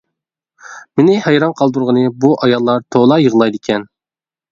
[0.99, 3.87] مېنى ھەيران قالدۇرغىنى بۇ ئاياللار تولا يىغلايدىكەن.